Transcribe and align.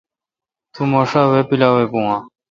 تو 0.73 0.81
مہ 0.91 1.01
شا 1.09 1.21
وے°پیلاویباہ؟ 1.31 2.17